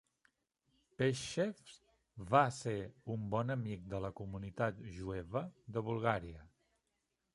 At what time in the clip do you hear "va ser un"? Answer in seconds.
2.31-3.27